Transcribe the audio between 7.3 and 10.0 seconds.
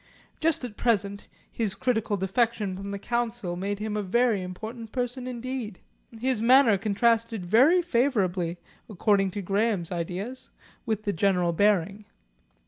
very favourably, according to Graham's